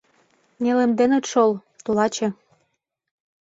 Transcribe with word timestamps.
—Нелемденыт 0.63 1.25
шол, 1.31 1.51
тулаче. 1.83 2.27